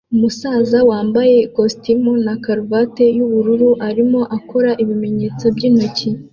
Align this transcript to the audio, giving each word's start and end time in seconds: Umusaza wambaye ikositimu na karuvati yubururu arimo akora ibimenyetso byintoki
Umusaza 0.15 0.77
wambaye 0.89 1.33
ikositimu 1.47 2.11
na 2.25 2.33
karuvati 2.43 3.03
yubururu 3.17 3.69
arimo 3.87 4.21
akora 4.37 4.71
ibimenyetso 4.83 5.45
byintoki 5.55 6.07